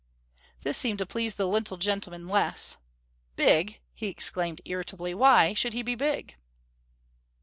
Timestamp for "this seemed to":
0.63-1.05